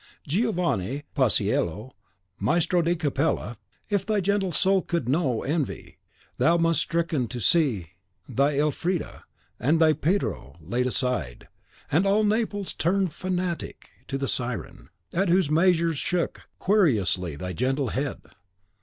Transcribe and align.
Giovanni 0.27 1.03
Paisiello, 1.15 1.91
Maestro 2.39 2.81
di 2.81 2.95
Capella, 2.95 3.59
if 3.87 4.03
thy 4.03 4.19
gentle 4.19 4.51
soul 4.51 4.81
could 4.81 5.07
know 5.07 5.43
envy, 5.43 5.99
thou 6.39 6.57
must 6.57 6.91
sicken 6.91 7.27
to 7.27 7.39
see 7.39 7.91
thy 8.27 8.57
Elfrida 8.57 9.25
and 9.59 9.79
thy 9.79 9.93
Pirro 9.93 10.57
laid 10.59 10.87
aside, 10.87 11.49
and 11.91 12.07
all 12.07 12.23
Naples 12.23 12.73
turned 12.73 13.13
fanatic 13.13 13.91
to 14.07 14.17
the 14.17 14.27
Siren, 14.27 14.89
at 15.13 15.29
whose 15.29 15.51
measures 15.51 15.99
shook 15.99 16.49
querulously 16.57 17.35
thy 17.35 17.53
gentle 17.53 17.89
head! 17.89 18.21